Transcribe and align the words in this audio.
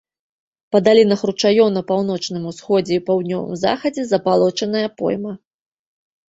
Па 0.75 0.79
далінах 0.85 1.19
ручаёў 1.29 1.67
на 1.75 1.83
паўночным 1.91 2.47
усходзе 2.53 2.91
і 2.97 3.03
паўднёвым 3.11 3.53
захадзе 3.65 4.07
забалочаная 4.15 4.87
пойма. 5.03 5.37